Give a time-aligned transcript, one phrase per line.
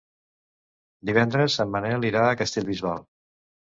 [1.11, 3.09] Divendres en Manel irà a Castellbisbal.